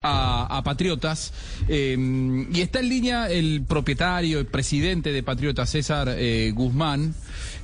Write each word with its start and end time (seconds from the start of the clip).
A, 0.00 0.62
Patriotas 0.62 1.32
em, 1.66 2.54
y 2.54 2.60
está 2.60 2.78
en 2.78 2.88
línea 2.88 3.28
el 3.28 3.64
propietario, 3.66 4.38
el 4.38 4.46
presidente 4.46 5.10
de 5.10 5.24
Patriotas, 5.24 5.70
César 5.70 6.14
eh, 6.16 6.52
Guzmán, 6.54 7.16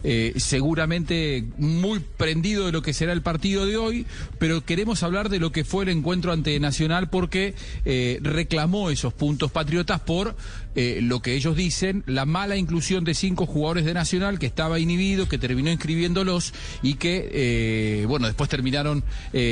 eh, 0.02 0.32
seguramente 0.36 1.44
muy 1.58 2.00
prendido 2.00 2.66
de 2.66 2.72
lo 2.72 2.82
que 2.82 2.92
será 2.92 3.12
el 3.12 3.22
partido 3.22 3.66
de 3.66 3.76
hoy, 3.76 4.04
pero 4.40 4.64
queremos 4.64 5.04
hablar 5.04 5.28
de 5.28 5.38
lo 5.38 5.52
que 5.52 5.62
fue 5.64 5.84
el 5.84 5.90
encuentro 5.90 6.32
ante 6.32 6.58
Nacional 6.58 7.08
porque 7.08 7.54
eh, 7.84 8.18
reclamó 8.20 8.90
esos 8.90 9.14
puntos 9.14 9.52
Patriotas 9.52 10.00
por 10.00 10.34
lo 10.76 11.22
que 11.22 11.36
ellos 11.36 11.54
dicen, 11.54 12.02
la 12.04 12.24
mala 12.24 12.56
inclusión 12.56 13.04
de 13.04 13.14
cinco 13.14 13.46
jugadores 13.46 13.84
de 13.84 13.94
Nacional 13.94 14.40
que 14.40 14.46
estaba 14.46 14.80
inhibido, 14.80 15.28
que 15.28 15.38
terminó 15.38 15.70
inscribiéndolos 15.70 16.52
y 16.82 16.94
que, 16.94 18.04
bueno, 18.08 18.26
después 18.26 18.50
terminaron 18.50 19.04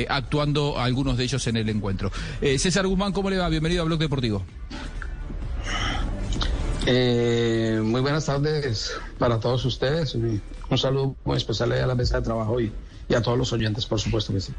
actuando 0.09 0.77
algunos 0.77 1.17
de 1.17 1.23
ellos 1.23 1.47
en 1.47 1.55
el 1.55 1.69
encuentro. 1.69 2.11
César 2.41 2.72
Guzmán, 2.81 3.13
¿cómo 3.13 3.29
le 3.29 3.37
va? 3.37 3.49
Bienvenido 3.49 3.83
a 3.83 3.85
Blog 3.85 3.99
Deportivo. 3.99 4.43
Eh, 6.87 7.79
muy 7.83 8.01
buenas 8.01 8.25
tardes 8.25 8.91
para 9.19 9.39
todos 9.39 9.63
ustedes. 9.65 10.15
Un 10.15 10.77
saludo 10.77 11.15
muy 11.23 11.37
especial 11.37 11.71
a 11.71 11.85
la 11.85 11.95
mesa 11.95 12.17
de 12.17 12.23
trabajo 12.23 12.59
y, 12.59 12.73
a 13.15 13.21
todos 13.21 13.37
los 13.37 13.53
oyentes, 13.53 13.85
por 13.85 13.99
supuesto 13.99 14.33
que 14.33 14.41
sí. 14.41 14.53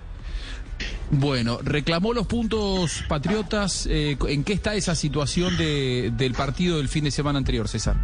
Bueno, 1.11 1.59
reclamó 1.61 2.15
los 2.15 2.27
puntos 2.27 3.03
patriotas. 3.09 3.87
Eh, 3.91 4.17
¿En 4.29 4.45
qué 4.45 4.53
está 4.53 4.75
esa 4.75 4.95
situación 4.95 5.57
del 5.57 6.35
partido 6.37 6.77
del 6.77 6.89
fin 6.89 7.05
de 7.05 7.11
semana 7.11 7.39
anterior, 7.39 7.69
César? 7.69 7.97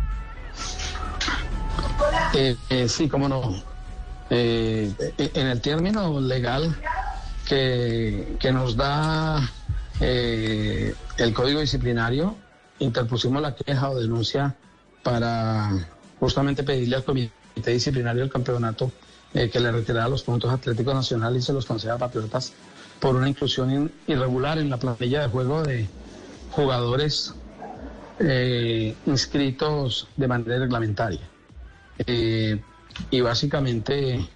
Eh, 2.35 2.57
sí, 2.89 3.09
cómo 3.09 3.29
no. 3.29 3.63
en 4.29 5.47
el 5.47 5.61
término 5.61 6.21
legal 6.21 6.77
que, 7.49 8.37
que 8.41 8.53
nos 8.53 8.77
da 8.77 9.51
eh, 10.01 10.95
el 11.19 11.35
código 11.35 11.61
disciplinario, 11.61 12.35
interpusimos 12.79 13.43
la 13.43 13.55
queja 13.55 13.91
o 13.91 14.01
denuncia 14.01 14.57
para 15.03 15.71
justamente 16.19 16.63
pedirle 16.63 16.97
al 16.97 17.05
comité 17.05 17.33
disciplinario 17.71 18.23
del 18.23 18.31
campeonato 18.31 18.91
eh, 19.35 19.51
que 19.51 19.61
le 19.61 19.71
retirara 19.71 20.09
los 20.09 20.23
puntos 20.23 20.51
Atlético 20.51 20.95
Nacional 20.95 21.37
y 21.37 21.43
se 21.43 21.53
los 21.53 21.67
conceda 21.67 21.95
a 21.95 21.99
Patriotas 21.99 22.55
por 22.99 23.15
una 23.15 23.29
inclusión 23.29 23.93
irregular 24.07 24.59
en 24.59 24.71
la 24.71 24.79
planilla 24.79 25.23
de 25.23 25.29
juego 25.29 25.63
de 25.63 25.87
jugadores 26.51 27.35
eh, 28.19 28.95
inscritos 29.07 30.09
de 30.17 30.29
manera 30.29 30.59
reglamentaria. 30.59 31.29
y 33.11 33.21
básicamente, 33.21 34.27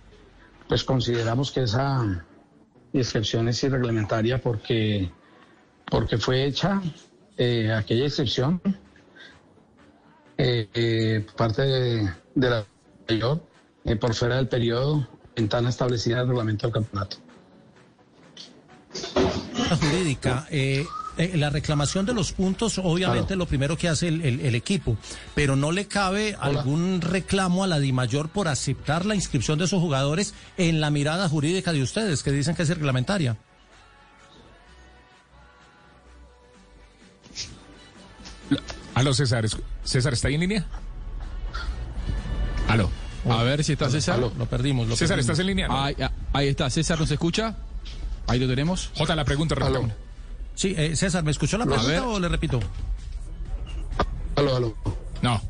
pues 0.68 0.84
consideramos 0.84 1.50
que 1.50 1.62
esa 1.62 2.22
inscripción 2.92 3.48
es 3.48 3.62
irreglamentaria 3.64 4.40
porque 4.40 5.10
porque 5.90 6.18
fue 6.18 6.44
hecha 6.44 6.80
eh, 7.36 7.72
aquella 7.72 8.06
excepción 8.06 8.60
eh, 10.38 10.68
eh, 10.72 11.26
parte 11.36 11.62
de, 11.62 12.10
la 12.34 12.64
mayor 13.08 13.42
por 14.00 14.14
fuera 14.14 14.36
del 14.36 14.48
periodo 14.48 15.06
ventana 15.36 15.68
establecida 15.68 16.16
en 16.16 16.22
el 16.22 16.28
reglamento 16.28 16.66
del 16.66 16.74
campeonato. 16.74 17.16
Jurídica, 19.80 20.46
la 21.34 21.50
reclamación 21.50 22.06
de 22.06 22.14
los 22.14 22.32
puntos, 22.32 22.78
obviamente 22.78 23.36
lo 23.36 23.46
primero 23.46 23.76
que 23.76 23.88
hace 23.88 24.08
el, 24.08 24.54
equipo, 24.54 24.96
pero 25.34 25.56
no 25.56 25.70
le 25.70 25.86
cabe 25.86 26.36
algún 26.38 27.00
reclamo 27.00 27.64
a 27.64 27.66
la 27.66 27.78
DIMAYOR 27.78 28.30
por 28.30 28.48
aceptar 28.48 29.04
la 29.04 29.14
inscripción 29.14 29.58
de 29.58 29.66
esos 29.66 29.80
jugadores 29.80 30.34
en 30.56 30.80
la 30.80 30.90
mirada 30.90 31.28
jurídica 31.28 31.72
de 31.72 31.82
ustedes, 31.82 32.22
que 32.22 32.32
dicen 32.32 32.54
que 32.54 32.62
es 32.62 32.68
reglamentaria. 32.68 33.36
Aló, 38.94 39.12
César. 39.12 39.44
César, 39.82 40.12
¿está 40.12 40.28
ahí 40.28 40.34
en 40.34 40.40
línea? 40.40 40.66
Aló. 42.68 42.90
A 43.28 43.42
ver 43.42 43.64
si 43.64 43.72
está 43.72 43.90
César. 43.90 44.18
Lo 44.18 44.46
perdimos. 44.46 44.96
César, 44.98 45.18
¿estás 45.18 45.38
en 45.38 45.46
línea? 45.46 45.68
Ahí, 46.32 46.48
está. 46.48 46.70
César, 46.70 46.98
¿nos 46.98 47.10
escucha? 47.10 47.56
Ahí 48.26 48.38
lo 48.38 48.46
tenemos. 48.46 48.90
Jota, 48.96 49.14
la 49.16 49.24
pregunta, 49.24 49.54
repito. 49.54 49.88
Sí, 50.54 50.74
eh, 50.76 50.94
César, 50.94 51.24
¿me 51.24 51.30
escuchó 51.30 51.58
la 51.58 51.66
pregunta 51.66 52.06
o 52.06 52.20
le 52.20 52.28
repito? 52.28 52.60
Aló, 54.36 54.56
aló. 54.56 54.74
No. 55.22 55.40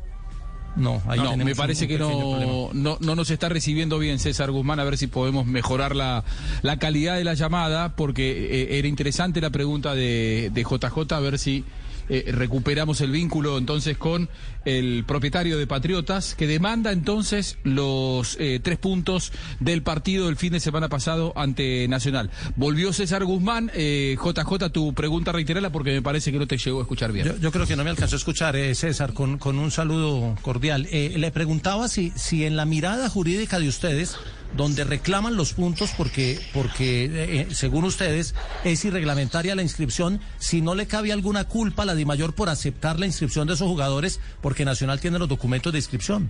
No, 0.75 1.01
ahí 1.07 1.19
no 1.19 1.37
me 1.37 1.55
parece 1.55 1.87
que 1.87 1.97
no, 1.97 2.69
no, 2.73 2.97
no, 2.99 3.15
nos 3.15 3.29
está 3.29 3.47
recibiendo 3.47 3.97
bien 3.97 4.19
César 4.19 4.51
Guzmán, 4.51 4.77
a 4.81 4.83
ver 4.83 4.97
si 4.97 5.07
podemos 5.07 5.45
mejorar 5.45 5.95
la, 5.95 6.25
la 6.63 6.79
calidad 6.79 7.15
de 7.15 7.23
la 7.23 7.33
llamada, 7.33 7.95
porque 7.95 8.49
eh, 8.51 8.77
era 8.77 8.87
interesante 8.89 9.39
la 9.39 9.51
pregunta 9.51 9.95
de, 9.95 10.51
de 10.53 10.63
JJ, 10.63 11.13
a 11.13 11.19
ver 11.21 11.39
si 11.39 11.63
eh, 12.09 12.25
recuperamos 12.31 13.01
el 13.01 13.11
vínculo 13.11 13.57
entonces 13.57 13.97
con 13.97 14.29
el 14.65 15.03
propietario 15.05 15.57
de 15.57 15.67
Patriotas, 15.67 16.35
que 16.35 16.47
demanda 16.47 16.91
entonces 16.91 17.57
los 17.63 18.37
eh, 18.39 18.59
tres 18.61 18.77
puntos 18.77 19.31
del 19.59 19.83
partido 19.83 20.25
del 20.25 20.35
fin 20.35 20.53
de 20.53 20.59
semana 20.59 20.89
pasado 20.89 21.33
ante 21.35 21.87
Nacional. 21.87 22.31
Volvió 22.55 22.93
César 22.93 23.25
Guzmán. 23.25 23.71
Eh, 23.75 24.17
JJ, 24.23 24.69
tu 24.71 24.93
pregunta 24.93 25.31
reiterala 25.31 25.71
porque 25.71 25.91
me 25.91 26.01
parece 26.01 26.31
que 26.31 26.39
no 26.39 26.47
te 26.47 26.57
llegó 26.57 26.79
a 26.79 26.81
escuchar 26.81 27.11
bien. 27.11 27.39
Yo, 27.39 27.51
creo 27.51 27.67
que 27.67 27.75
no 27.75 27.83
me 27.83 27.89
alcanzó 27.89 28.15
a 28.15 28.17
escuchar, 28.17 28.55
César, 28.75 29.13
con, 29.13 29.37
con 29.37 29.59
un 29.59 29.71
saludo 29.71 30.35
cordial. 30.41 30.87
le 30.91 31.31
preguntaba 31.31 31.87
si, 31.87 32.11
si 32.15 32.45
en 32.45 32.55
la 32.55 32.65
mirada 32.65 33.09
jurídica 33.09 33.59
de 33.59 33.67
ustedes 33.67 34.17
donde 34.55 34.83
reclaman 34.83 35.35
los 35.35 35.53
puntos 35.53 35.91
porque, 35.97 36.39
porque 36.53 37.05
eh, 37.41 37.47
según 37.51 37.83
ustedes, 37.83 38.35
es 38.63 38.85
irreglamentaria 38.85 39.55
la 39.55 39.61
inscripción, 39.61 40.21
si 40.37 40.61
no 40.61 40.75
le 40.75 40.87
cabe 40.87 41.11
alguna 41.11 41.43
culpa 41.45 41.83
a 41.83 41.85
la 41.85 41.95
DIMAYOR 41.95 42.33
por 42.33 42.49
aceptar 42.49 42.99
la 42.99 43.05
inscripción 43.05 43.47
de 43.47 43.53
esos 43.53 43.67
jugadores, 43.67 44.19
porque 44.41 44.65
Nacional 44.65 44.99
tiene 44.99 45.19
los 45.19 45.27
documentos 45.27 45.73
de 45.73 45.79
inscripción. 45.79 46.29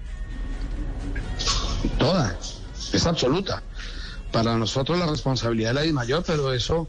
Toda, 1.99 2.37
es 2.93 3.05
absoluta. 3.05 3.61
Para 4.31 4.57
nosotros 4.57 4.97
la 4.97 5.05
responsabilidad 5.05 5.69
de 5.69 5.73
la 5.75 5.81
DIMAYOR, 5.81 6.23
pero 6.25 6.53
eso 6.53 6.87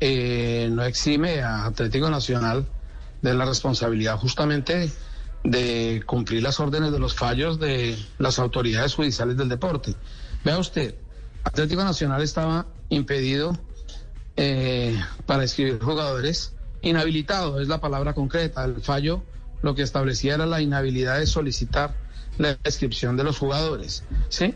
eh, 0.00 0.68
no 0.70 0.84
exime 0.84 1.40
a 1.40 1.64
Atlético 1.64 2.10
Nacional 2.10 2.66
de 3.22 3.34
la 3.34 3.46
responsabilidad 3.46 4.18
justamente 4.18 4.90
de 5.42 6.02
cumplir 6.06 6.42
las 6.42 6.60
órdenes 6.60 6.92
de 6.92 6.98
los 6.98 7.14
fallos 7.14 7.58
de 7.58 7.96
las 8.18 8.38
autoridades 8.38 8.94
judiciales 8.94 9.36
del 9.36 9.48
deporte. 9.48 9.94
Vea 10.46 10.58
usted, 10.58 10.94
Atlético 11.42 11.82
Nacional 11.82 12.22
estaba 12.22 12.68
impedido 12.88 13.58
eh, 14.36 14.96
para 15.26 15.42
escribir 15.42 15.80
jugadores, 15.82 16.54
inhabilitado 16.82 17.60
es 17.60 17.66
la 17.66 17.80
palabra 17.80 18.14
concreta. 18.14 18.64
El 18.64 18.80
fallo 18.80 19.24
lo 19.62 19.74
que 19.74 19.82
establecía 19.82 20.36
era 20.36 20.46
la 20.46 20.60
inhabilidad 20.60 21.18
de 21.18 21.26
solicitar 21.26 21.96
la 22.38 22.56
inscripción 22.64 23.16
de 23.16 23.24
los 23.24 23.38
jugadores. 23.38 24.04
¿sí? 24.28 24.54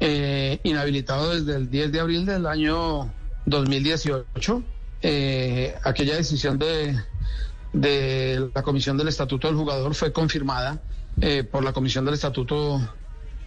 Eh, 0.00 0.58
inhabilitado 0.64 1.32
desde 1.32 1.54
el 1.54 1.70
10 1.70 1.92
de 1.92 2.00
abril 2.00 2.26
del 2.26 2.44
año 2.44 3.14
2018. 3.46 4.64
Eh, 5.02 5.76
aquella 5.84 6.16
decisión 6.16 6.58
de, 6.58 7.00
de 7.72 8.50
la 8.52 8.64
Comisión 8.64 8.96
del 8.96 9.06
Estatuto 9.06 9.46
del 9.46 9.56
Jugador 9.56 9.94
fue 9.94 10.12
confirmada 10.12 10.82
por 11.52 11.62
la 11.62 11.72
Comisión 11.72 12.04
del 12.04 12.14
Estatuto 12.14 12.80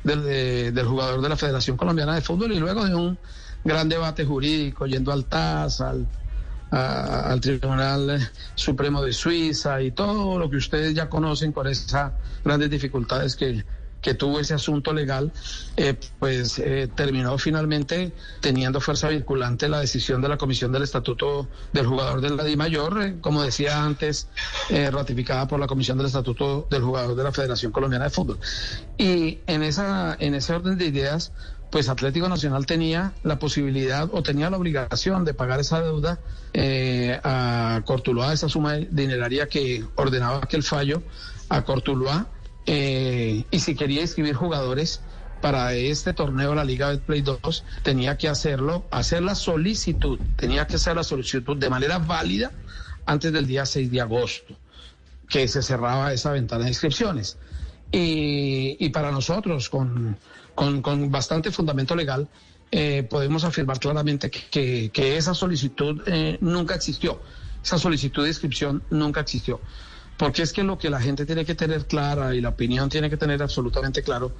del, 0.03 0.73
del 0.73 0.85
jugador 0.85 1.22
de 1.22 1.29
la 1.29 1.38
Federación 1.38 1.78
Colombiana 1.78 2.16
de 2.16 2.22
Fútbol 2.22 2.51
y 2.51 2.59
luego 2.59 2.85
de 2.85 2.95
un 2.95 3.17
gran 3.63 3.89
debate 3.89 4.25
jurídico 4.25 4.85
yendo 4.85 5.12
al 5.12 5.25
TAS, 5.25 5.81
al, 5.81 6.07
al 6.72 7.41
Tribunal 7.41 8.31
Supremo 8.56 9.01
de 9.01 9.13
Suiza 9.13 9.81
y 9.81 9.91
todo 9.91 10.39
lo 10.39 10.50
que 10.50 10.57
ustedes 10.57 10.94
ya 10.94 11.09
conocen 11.09 11.51
con 11.51 11.67
esas 11.67 12.13
grandes 12.44 12.69
dificultades 12.69 13.35
que, 13.35 13.66
que 14.01 14.16
tuvo 14.16 14.39
ese 14.39 14.53
asunto 14.53 14.94
legal, 14.94 15.31
eh, 15.78 15.95
pues 16.19 16.59
eh, 16.59 16.89
terminó 16.94 17.38
finalmente 17.38 18.12
teniendo 18.41 18.81
fuerza 18.81 19.09
vinculante 19.09 19.69
la 19.69 19.79
decisión 19.79 20.22
de 20.22 20.29
la 20.29 20.38
Comisión 20.38 20.72
del 20.72 20.84
Estatuto 20.84 21.47
del 21.72 21.85
Jugador 21.85 22.22
de 22.22 22.29
la 22.31 22.56
Mayor, 22.57 23.01
eh, 23.01 23.16
como 23.22 23.44
decía 23.44 23.84
antes, 23.84 24.27
ratificada 24.69 25.48
por 25.48 25.59
la 25.59 25.68
Comisión 25.68 25.98
del 25.98 26.07
Estatuto 26.07 26.68
del 26.69 26.81
Jugador 26.81 27.15
de 27.15 27.24
la 27.24 27.31
Federación 27.31 27.71
Colombiana 27.71 28.06
de 28.06 28.12
Fútbol. 28.12 28.39
Y 28.98 29.39
en, 29.48 29.63
esa, 29.63 30.15
en 30.19 30.33
ese 30.36 30.53
orden 30.53 30.77
de 30.77 30.86
ideas, 30.86 31.31
pues 31.69 31.88
Atlético 31.88 32.27
Nacional 32.27 32.65
tenía 32.65 33.13
la 33.24 33.39
posibilidad 33.39 34.09
o 34.12 34.24
tenía 34.24 34.50
la 34.50 34.57
obligación 34.57 35.24
de 35.24 35.33
pagar 35.33 35.59
esa 35.59 35.81
deuda 35.81 36.19
a 37.24 37.81
Cortuluá, 37.86 38.33
esa 38.33 38.50
suma 38.50 38.75
dineraria 38.75 39.48
que 39.48 39.86
ordenaba 39.95 40.38
aquel 40.38 40.63
fallo 40.63 41.01
a 41.50 41.63
Cortuluá 41.63 42.27
eh, 42.66 43.44
y 43.50 43.60
si 43.60 43.75
quería 43.75 44.02
inscribir 44.02 44.36
jugadores 44.36 45.02
para 45.42 45.74
este 45.74 46.13
torneo, 46.13 46.54
la 46.54 46.63
Liga 46.63 46.96
Play 47.06 47.22
2, 47.22 47.63
tenía 47.84 48.18
que 48.18 48.30
hacerlo, 48.30 48.86
hacer 48.92 49.24
la 49.24 49.36
solicitud, 49.36 50.19
tenía 50.36 50.68
que 50.68 50.75
hacer 50.75 50.96
la 50.96 51.04
solicitud 51.04 51.58
de 51.58 51.69
manera 51.69 51.98
válida 51.98 52.52
antes 53.06 53.34
del 53.34 53.48
día 53.48 53.66
6 53.66 53.92
de 53.92 54.02
agosto, 54.02 54.56
que 55.28 55.48
se 55.48 55.63
cerraba 55.63 56.13
esa 56.13 56.31
ventana 56.31 56.66
de 56.66 56.69
inscripciones. 56.69 57.38
Y, 57.92 58.88
para 58.90 59.12
nosotros, 59.12 59.69
con, 59.69 60.16
con, 60.56 61.12
bastante 61.12 61.52
fundamento 61.52 61.96
legal, 61.96 62.30
eh, 62.72 63.04
podemos 63.04 63.44
afirmar 63.44 63.80
claramente 63.80 64.30
que, 64.30 65.18
esa 65.18 65.34
solicitud 65.34 66.02
eh, 66.06 66.38
nunca 66.40 66.75
existió. 66.75 67.19
esa 67.62 67.78
solicitud 67.78 68.24
de 68.24 68.30
inscripción 68.30 68.84
nunca 68.92 69.22
existió. 69.22 69.60
Porque 70.21 70.44
es 70.44 70.53
que 70.53 70.62
lo 70.62 70.77
que 70.77 70.91
la 70.91 71.01
gente 71.01 71.25
tiene 71.25 71.45
que 71.45 71.56
tener 71.56 71.88
clara 71.88 72.35
y 72.35 72.41
la 72.41 72.50
opinión 72.50 72.89
tiene 72.89 73.09
que 73.09 73.18
tener 73.18 73.41
absolutamente 73.41 74.03
claro 74.03 74.31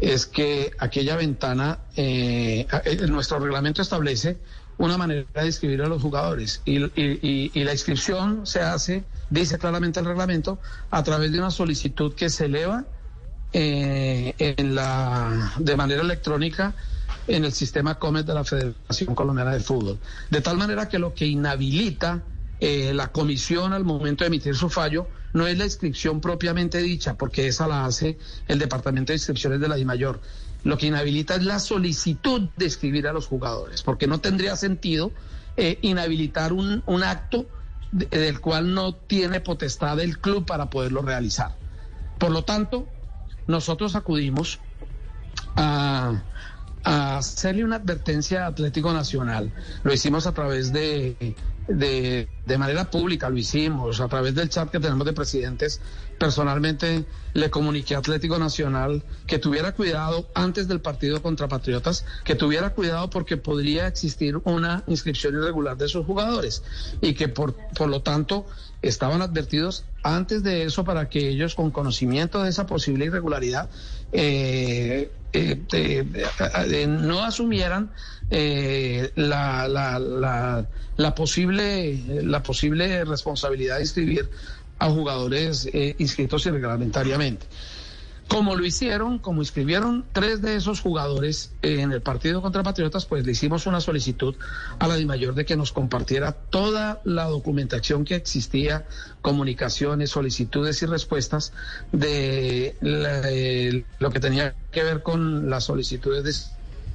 es 0.00 0.26
que 0.26 0.72
aquella 0.80 1.14
ventana, 1.14 1.78
eh, 1.94 2.66
eh, 2.84 3.06
nuestro 3.06 3.38
reglamento 3.38 3.80
establece 3.80 4.38
una 4.78 4.98
manera 4.98 5.28
de 5.32 5.46
inscribir 5.46 5.82
a 5.82 5.86
los 5.86 6.02
jugadores 6.02 6.60
y, 6.64 6.80
la 6.80 7.72
inscripción 7.72 8.48
se 8.48 8.62
hace, 8.62 9.04
dice 9.30 9.58
claramente 9.58 10.00
el 10.00 10.06
reglamento, 10.06 10.58
a 10.90 11.04
través 11.04 11.30
de 11.30 11.38
una 11.38 11.52
solicitud 11.52 12.14
que 12.16 12.30
se 12.30 12.46
eleva 12.46 12.84
eh, 13.52 14.34
en 14.40 14.74
la, 14.74 15.52
de 15.56 15.76
manera 15.76 16.02
electrónica 16.02 16.74
en 17.28 17.44
el 17.44 17.52
sistema 17.52 17.94
COMET 17.94 18.26
de 18.26 18.34
la 18.34 18.42
Federación 18.42 19.14
Colombiana 19.14 19.52
de 19.52 19.60
Fútbol. 19.60 20.00
De 20.30 20.40
tal 20.40 20.56
manera 20.56 20.88
que 20.88 20.98
lo 20.98 21.14
que 21.14 21.26
inhabilita 21.26 22.24
eh, 22.58 22.92
la 22.92 23.12
comisión 23.12 23.72
al 23.72 23.84
momento 23.84 24.24
de 24.24 24.28
emitir 24.28 24.56
su 24.56 24.68
fallo 24.68 25.06
no 25.32 25.46
es 25.46 25.58
la 25.58 25.64
inscripción 25.64 26.20
propiamente 26.20 26.78
dicha, 26.78 27.16
porque 27.16 27.46
esa 27.48 27.66
la 27.66 27.84
hace 27.84 28.18
el 28.46 28.58
Departamento 28.58 29.12
de 29.12 29.16
Inscripciones 29.16 29.60
de 29.60 29.68
la 29.68 29.76
DIMAYOR. 29.76 30.20
Lo 30.64 30.76
que 30.76 30.86
inhabilita 30.86 31.36
es 31.36 31.44
la 31.44 31.60
solicitud 31.60 32.48
de 32.56 32.64
inscribir 32.64 33.06
a 33.06 33.12
los 33.12 33.26
jugadores, 33.26 33.82
porque 33.82 34.06
no 34.06 34.20
tendría 34.20 34.56
sentido 34.56 35.12
eh, 35.56 35.78
inhabilitar 35.82 36.52
un, 36.52 36.82
un 36.86 37.02
acto 37.02 37.46
del 37.92 38.40
cual 38.40 38.74
no 38.74 38.94
tiene 38.94 39.40
potestad 39.40 39.98
el 40.00 40.18
club 40.18 40.44
para 40.44 40.68
poderlo 40.68 41.02
realizar. 41.02 41.56
Por 42.18 42.30
lo 42.30 42.44
tanto, 42.44 42.86
nosotros 43.46 43.94
acudimos 43.96 44.60
a, 45.56 46.22
hacerle 46.84 47.64
una 47.64 47.76
advertencia 47.76 48.44
a 48.44 48.48
Atlético 48.48 48.92
Nacional. 48.92 49.52
Lo 49.82 49.92
hicimos 49.92 50.26
a 50.26 50.32
través 50.32 50.72
de, 50.72 51.34
de, 51.68 52.28
de, 52.46 52.58
manera 52.58 52.90
pública, 52.90 53.28
lo 53.28 53.36
hicimos, 53.36 54.00
a 54.00 54.08
través 54.08 54.34
del 54.34 54.48
chat 54.48 54.70
que 54.70 54.80
tenemos 54.80 55.06
de 55.06 55.12
presidentes. 55.12 55.80
Personalmente 56.18 57.04
le 57.34 57.50
comuniqué 57.50 57.94
a 57.94 57.98
Atlético 57.98 58.38
Nacional 58.38 59.02
que 59.26 59.38
tuviera 59.38 59.72
cuidado 59.72 60.28
antes 60.34 60.66
del 60.66 60.80
partido 60.80 61.22
contra 61.22 61.48
Patriotas, 61.48 62.04
que 62.24 62.34
tuviera 62.34 62.70
cuidado 62.70 63.10
porque 63.10 63.36
podría 63.36 63.86
existir 63.86 64.36
una 64.44 64.82
inscripción 64.86 65.34
irregular 65.34 65.76
de 65.76 65.88
sus 65.88 66.06
jugadores 66.06 66.62
y 67.00 67.14
que 67.14 67.28
por, 67.28 67.54
por 67.76 67.88
lo 67.88 68.02
tanto 68.02 68.46
estaban 68.82 69.22
advertidos 69.22 69.84
antes 70.02 70.42
de 70.42 70.64
eso 70.64 70.84
para 70.84 71.08
que 71.08 71.28
ellos 71.28 71.54
con 71.54 71.70
conocimiento 71.70 72.42
de 72.42 72.50
esa 72.50 72.66
posible 72.66 73.06
irregularidad 73.06 73.68
eh, 74.12 75.10
eh, 75.32 76.86
no 76.88 77.24
asumieran 77.24 77.90
eh, 78.30 79.10
la, 79.16 79.68
la, 79.68 79.98
la, 79.98 80.66
la, 80.96 81.14
posible, 81.14 82.22
la 82.22 82.42
posible 82.42 83.04
responsabilidad 83.04 83.76
de 83.76 83.82
inscribir 83.82 84.30
a 84.78 84.90
jugadores 84.90 85.68
inscritos 85.98 86.46
irreglamentariamente. 86.46 87.46
Como 88.28 88.56
lo 88.56 88.64
hicieron, 88.66 89.18
como 89.18 89.40
inscribieron 89.40 90.04
tres 90.12 90.42
de 90.42 90.54
esos 90.54 90.80
jugadores 90.80 91.52
en 91.62 91.92
el 91.92 92.02
partido 92.02 92.42
contra 92.42 92.62
Patriotas, 92.62 93.06
pues 93.06 93.24
le 93.24 93.32
hicimos 93.32 93.66
una 93.66 93.80
solicitud 93.80 94.36
a 94.78 94.86
la 94.86 94.96
DIMAYOR 94.96 95.34
de 95.34 95.46
que 95.46 95.56
nos 95.56 95.72
compartiera 95.72 96.32
toda 96.32 97.00
la 97.04 97.24
documentación 97.24 98.04
que 98.04 98.16
existía, 98.16 98.86
comunicaciones, 99.22 100.10
solicitudes 100.10 100.82
y 100.82 100.86
respuestas 100.86 101.54
de 101.90 102.76
lo 103.98 104.10
que 104.10 104.20
tenía 104.20 104.54
que 104.72 104.82
ver 104.82 105.02
con 105.02 105.48
las 105.48 105.64
solicitudes 105.64 106.22
de 106.24 106.32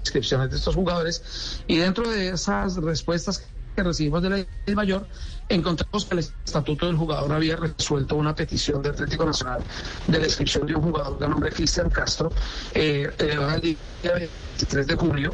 inscripciones 0.01 0.51
de 0.51 0.57
estos 0.57 0.75
jugadores. 0.75 1.63
Y 1.67 1.77
dentro 1.77 2.07
de 2.09 2.29
esas 2.29 2.75
respuestas 2.75 3.47
que 3.73 3.83
recibimos 3.83 4.21
de 4.21 4.29
la 4.29 4.75
mayor, 4.75 5.07
encontramos 5.49 6.05
que 6.05 6.13
el 6.15 6.19
estatuto 6.19 6.85
del 6.85 6.95
jugador 6.95 7.31
había 7.31 7.55
resuelto 7.55 8.15
una 8.15 8.35
petición 8.35 8.81
del 8.81 8.93
Atlético 8.93 9.25
Nacional 9.25 9.61
de 10.07 10.19
la 10.19 10.25
inscripción 10.25 10.65
de 10.65 10.75
un 10.75 10.81
jugador 10.81 11.19
de 11.19 11.27
nombre 11.27 11.51
Cristian 11.51 11.89
Castro, 11.89 12.31
eh, 12.73 13.11
el 13.19 13.61
día 13.61 13.77
23 14.03 14.87
de 14.87 14.95
julio, 14.95 15.33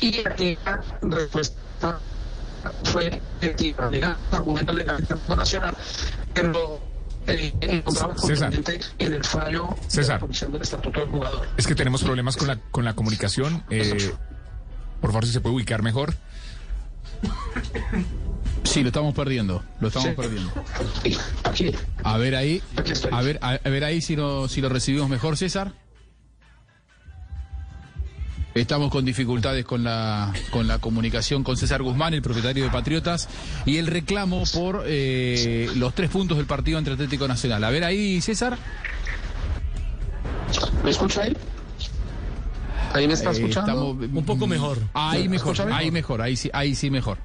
y 0.00 0.18
aquella 0.26 0.82
respuesta 1.02 1.98
fue 2.84 3.20
efectiva, 3.40 3.90
legal, 3.90 4.16
argumento 4.30 4.72
legal 4.72 5.06
nacional, 5.28 5.76
pero 6.34 6.80
eh, 7.26 7.52
encontramos 7.60 8.28
en 8.30 9.12
el 9.12 9.24
fallo 9.24 9.76
de 9.92 10.02
la 10.02 10.18
del 10.18 10.62
estatuto 10.62 11.00
del 11.00 11.08
jugador. 11.10 11.46
Es 11.56 11.66
que 11.66 11.74
tenemos 11.74 12.02
problemas 12.02 12.36
con 12.36 12.48
la, 12.48 12.58
con 12.70 12.84
la 12.84 12.94
comunicación. 12.94 13.64
Eh, 13.70 14.12
por 15.00 15.10
favor, 15.10 15.26
si 15.26 15.32
se 15.32 15.40
puede 15.40 15.56
ubicar 15.56 15.82
mejor. 15.82 16.14
Sí, 18.64 18.82
lo 18.82 18.88
estamos 18.88 19.14
perdiendo, 19.14 19.62
lo 19.80 19.88
estamos 19.88 20.10
perdiendo. 20.10 20.52
A 22.02 22.18
ver 22.18 22.34
ahí, 22.34 22.62
a 23.10 23.22
ver, 23.22 23.38
a, 23.40 23.56
ver 23.68 23.84
ahí 23.84 24.00
si 24.00 24.16
lo, 24.16 24.48
si 24.48 24.60
lo 24.60 24.68
recibimos 24.68 25.08
mejor, 25.08 25.36
César. 25.36 25.72
Estamos 28.54 28.90
con 28.90 29.04
dificultades 29.04 29.64
con 29.64 29.84
la, 29.84 30.32
con 30.50 30.66
la 30.66 30.80
comunicación 30.80 31.44
con 31.44 31.56
César 31.56 31.82
Guzmán, 31.82 32.14
el 32.14 32.22
propietario 32.22 32.64
de 32.64 32.70
Patriotas, 32.70 33.28
y 33.64 33.76
el 33.76 33.86
reclamo 33.86 34.42
por 34.52 34.84
eh, 34.86 35.70
los 35.76 35.94
tres 35.94 36.10
puntos 36.10 36.36
del 36.36 36.46
partido 36.46 36.78
entre 36.78 36.94
Atlético 36.94 37.28
Nacional. 37.28 37.62
A 37.62 37.70
ver 37.70 37.84
ahí, 37.84 38.20
César. 38.20 38.58
¿Me 40.82 40.90
escucha 40.90 41.22
ahí? 41.22 41.36
Ahí 42.94 43.06
me 43.06 43.14
está 43.14 43.30
escuchando. 43.30 43.90
un 43.90 44.24
poco 44.24 44.46
mejor. 44.46 44.78
Ahí 44.92 45.28
mejor, 45.28 45.56
ahí 45.72 45.90
mejor, 45.90 46.22
ahí 46.22 46.36
sí, 46.36 46.50
ahí 46.52 46.74
sí 46.74 46.90
mejor. 46.90 47.18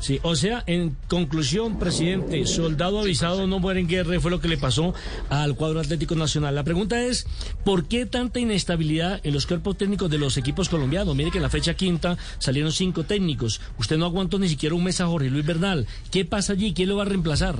Sí, 0.00 0.20
o 0.22 0.36
sea, 0.36 0.62
en 0.66 0.96
conclusión, 1.08 1.78
presidente, 1.78 2.46
soldado 2.46 3.00
avisado 3.00 3.46
no 3.48 3.58
muere 3.58 3.80
en 3.80 3.88
guerra, 3.88 4.20
fue 4.20 4.30
lo 4.30 4.40
que 4.40 4.46
le 4.46 4.56
pasó 4.56 4.94
al 5.28 5.56
cuadro 5.56 5.80
Atlético 5.80 6.14
Nacional. 6.14 6.54
La 6.54 6.62
pregunta 6.62 7.02
es, 7.02 7.26
¿por 7.64 7.86
qué 7.86 8.06
tanta 8.06 8.38
inestabilidad 8.38 9.20
en 9.24 9.34
los 9.34 9.46
cuerpos 9.46 9.76
técnicos 9.76 10.08
de 10.08 10.18
los 10.18 10.36
equipos 10.36 10.68
colombianos? 10.68 11.16
Mire 11.16 11.32
que 11.32 11.38
en 11.38 11.42
la 11.42 11.50
fecha 11.50 11.74
quinta 11.74 12.16
salieron 12.38 12.70
cinco 12.70 13.04
técnicos. 13.04 13.60
Usted 13.78 13.98
no 13.98 14.06
aguantó 14.06 14.38
ni 14.38 14.48
siquiera 14.48 14.76
un 14.76 14.84
mes 14.84 15.00
a 15.00 15.06
Jorge 15.06 15.30
Luis 15.30 15.44
Bernal. 15.44 15.86
¿Qué 16.12 16.24
pasa 16.24 16.52
allí? 16.52 16.72
¿Quién 16.74 16.90
lo 16.90 16.96
va 16.96 17.02
a 17.02 17.06
reemplazar? 17.06 17.56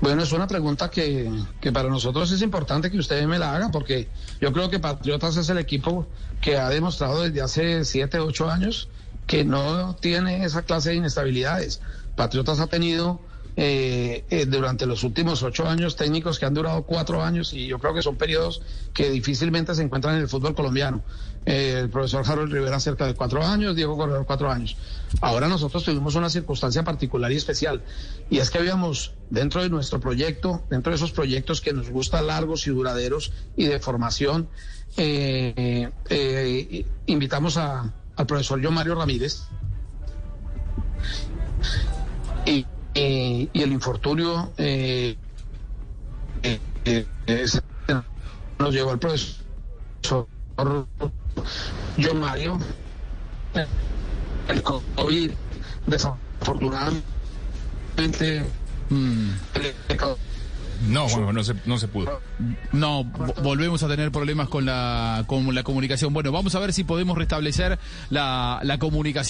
Bueno, 0.00 0.24
es 0.24 0.32
una 0.32 0.48
pregunta 0.48 0.90
que, 0.90 1.30
que, 1.60 1.70
para 1.70 1.88
nosotros 1.88 2.32
es 2.32 2.42
importante 2.42 2.90
que 2.90 2.98
usted 2.98 3.24
me 3.26 3.38
la 3.38 3.54
haga, 3.54 3.70
porque 3.70 4.08
yo 4.40 4.52
creo 4.52 4.68
que 4.68 4.80
Patriotas 4.80 5.36
es 5.36 5.48
el 5.48 5.58
equipo 5.58 6.08
que 6.40 6.56
ha 6.56 6.68
demostrado 6.70 7.22
desde 7.22 7.40
hace 7.40 7.84
siete, 7.84 8.18
ocho 8.18 8.50
años 8.50 8.88
que 9.32 9.46
no 9.46 9.96
tiene 9.98 10.44
esa 10.44 10.60
clase 10.60 10.90
de 10.90 10.96
inestabilidades. 10.96 11.80
Patriotas 12.16 12.60
ha 12.60 12.66
tenido 12.66 13.18
eh, 13.56 14.26
eh, 14.28 14.44
durante 14.44 14.84
los 14.84 15.04
últimos 15.04 15.42
ocho 15.42 15.66
años 15.66 15.96
técnicos 15.96 16.38
que 16.38 16.44
han 16.44 16.52
durado 16.52 16.82
cuatro 16.82 17.22
años 17.22 17.54
y 17.54 17.66
yo 17.66 17.78
creo 17.78 17.94
que 17.94 18.02
son 18.02 18.16
periodos 18.16 18.60
que 18.92 19.08
difícilmente 19.08 19.74
se 19.74 19.84
encuentran 19.84 20.16
en 20.16 20.20
el 20.20 20.28
fútbol 20.28 20.54
colombiano. 20.54 21.02
Eh, 21.46 21.78
el 21.80 21.88
profesor 21.88 22.22
Harold 22.28 22.52
Rivera 22.52 22.78
cerca 22.78 23.06
de 23.06 23.14
cuatro 23.14 23.42
años, 23.42 23.74
Diego 23.74 23.96
Corredor 23.96 24.26
cuatro 24.26 24.50
años. 24.50 24.76
Ahora 25.22 25.48
nosotros 25.48 25.82
tuvimos 25.82 26.14
una 26.14 26.28
circunstancia 26.28 26.84
particular 26.84 27.32
y 27.32 27.36
especial 27.36 27.80
y 28.28 28.36
es 28.36 28.50
que 28.50 28.58
habíamos 28.58 29.14
dentro 29.30 29.62
de 29.62 29.70
nuestro 29.70 29.98
proyecto, 29.98 30.62
dentro 30.68 30.90
de 30.90 30.96
esos 30.96 31.12
proyectos 31.12 31.62
que 31.62 31.72
nos 31.72 31.88
gustan 31.88 32.26
largos 32.26 32.66
y 32.66 32.70
duraderos 32.70 33.32
y 33.56 33.64
de 33.64 33.80
formación, 33.80 34.50
invitamos 37.06 37.56
a, 37.56 37.94
al 38.16 38.26
profesor 38.26 38.60
John 38.62 38.74
Mario 38.74 38.94
Ramírez 38.94 39.42
y 42.46 42.66
y 42.94 43.48
el 43.54 43.72
infortunio 43.72 44.52
eh, 44.58 45.16
eh, 46.42 47.06
nos 48.58 48.74
llevó 48.74 48.90
al 48.90 48.98
profesor 48.98 50.26
John 51.98 52.20
Mario 52.20 52.58
el 54.48 54.62
COVID 54.62 55.30
desafortunadamente 55.86 58.44
mm. 58.90 59.30
No, 60.88 61.32
no 61.32 61.44
se, 61.44 61.54
no 61.64 61.78
se 61.78 61.88
pudo. 61.88 62.20
No, 62.72 63.04
volvemos 63.42 63.82
a 63.82 63.88
tener 63.88 64.10
problemas 64.10 64.48
con 64.48 64.64
la, 64.66 65.24
con 65.26 65.54
la 65.54 65.62
comunicación. 65.62 66.12
Bueno, 66.12 66.32
vamos 66.32 66.54
a 66.54 66.60
ver 66.60 66.72
si 66.72 66.84
podemos 66.84 67.16
restablecer 67.16 67.78
la, 68.10 68.60
la 68.62 68.78
comunicación. 68.78 69.22